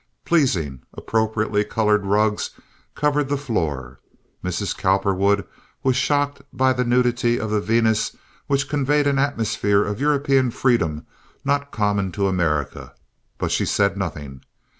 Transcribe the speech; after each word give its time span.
Pleasing, 0.25 0.81
appropriately 0.95 1.63
colored 1.63 2.07
rugs 2.07 2.49
covered 2.95 3.29
the 3.29 3.37
floor. 3.37 3.99
Mrs. 4.43 4.75
Cowperwood 4.75 5.45
was 5.83 5.95
shocked 5.95 6.41
by 6.51 6.73
the 6.73 6.83
nudity 6.83 7.39
of 7.39 7.51
the 7.51 7.61
Venus 7.61 8.15
which 8.47 8.67
conveyed 8.67 9.05
an 9.05 9.19
atmosphere 9.19 9.83
of 9.83 10.01
European 10.01 10.49
freedom 10.49 11.05
not 11.45 11.69
common 11.69 12.11
to 12.13 12.25
America; 12.27 12.95
but 13.37 13.51
she 13.51 13.63
said 13.63 13.95
nothing. 13.95 14.41